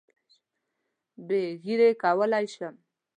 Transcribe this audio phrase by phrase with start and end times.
[1.27, 2.75] بې ږیرې کولای شم.